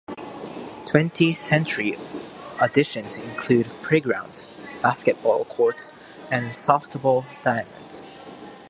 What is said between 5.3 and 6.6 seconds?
courts, and